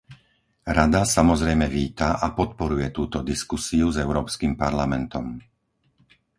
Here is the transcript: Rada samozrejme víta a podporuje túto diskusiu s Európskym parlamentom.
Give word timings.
Rada 0.77 1.01
samozrejme 1.15 1.65
víta 1.77 2.09
a 2.17 2.27
podporuje 2.39 2.87
túto 2.97 3.17
diskusiu 3.31 3.85
s 3.93 3.97
Európskym 4.05 4.51
parlamentom. 4.63 5.25